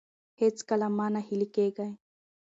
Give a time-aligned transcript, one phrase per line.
[0.41, 1.89] هیڅکله مه نه هیلي کیږئ.